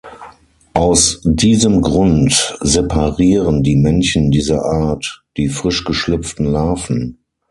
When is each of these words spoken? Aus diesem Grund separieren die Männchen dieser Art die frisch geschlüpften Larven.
Aus 0.73 1.21
diesem 1.23 1.79
Grund 1.81 2.57
separieren 2.61 3.61
die 3.61 3.75
Männchen 3.75 4.31
dieser 4.31 4.65
Art 4.65 5.23
die 5.37 5.47
frisch 5.47 5.83
geschlüpften 5.83 6.47
Larven. 6.47 7.23